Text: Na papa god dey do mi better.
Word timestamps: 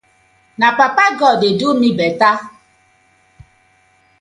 Na 0.59 0.67
papa 0.79 1.05
god 1.19 1.35
dey 1.41 1.55
do 1.59 1.69
mi 1.79 1.89
better. 1.99 2.35